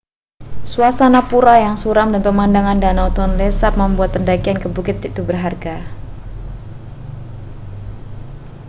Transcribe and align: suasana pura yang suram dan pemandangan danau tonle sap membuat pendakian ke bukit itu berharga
suasana 0.73 1.21
pura 1.31 1.55
yang 1.65 1.75
suram 1.83 2.07
dan 2.13 2.21
pemandangan 2.27 2.77
danau 2.83 3.07
tonle 3.17 3.47
sap 3.59 3.73
membuat 3.81 4.09
pendakian 4.17 4.57
ke 4.57 4.65
bukit 4.65 4.97
itu 5.05 5.21
berharga 5.21 5.77